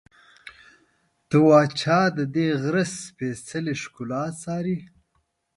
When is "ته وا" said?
1.29-1.59